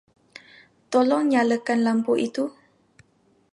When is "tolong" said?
0.91-1.25